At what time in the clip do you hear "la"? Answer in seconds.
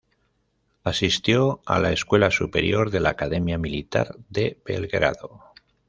1.77-1.91, 3.01-3.09